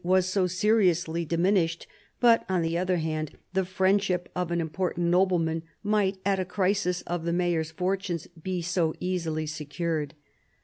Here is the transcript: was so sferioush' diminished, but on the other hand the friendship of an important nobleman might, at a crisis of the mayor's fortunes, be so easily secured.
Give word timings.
was 0.03 0.25
so 0.27 0.45
sferioush' 0.45 1.27
diminished, 1.27 1.85
but 2.19 2.43
on 2.49 2.63
the 2.63 2.75
other 2.75 2.97
hand 2.97 3.29
the 3.53 3.63
friendship 3.63 4.27
of 4.35 4.49
an 4.49 4.59
important 4.59 5.05
nobleman 5.05 5.61
might, 5.83 6.17
at 6.25 6.39
a 6.39 6.43
crisis 6.43 7.03
of 7.03 7.23
the 7.23 7.31
mayor's 7.31 7.69
fortunes, 7.69 8.25
be 8.41 8.63
so 8.63 8.95
easily 8.99 9.45
secured. 9.45 10.15